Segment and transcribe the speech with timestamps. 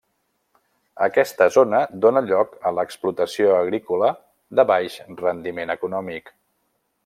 [1.07, 4.11] Aquesta zona dóna lloc a l'explotació agrícola
[4.61, 6.37] de baix rendiment econòmic.